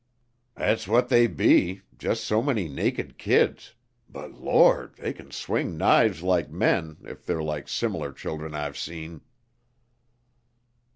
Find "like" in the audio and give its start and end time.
6.23-6.49, 7.43-7.67